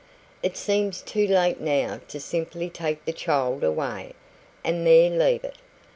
[0.41, 4.13] It seems too late now to simply take the child away,
[4.63, 5.57] and there leave it.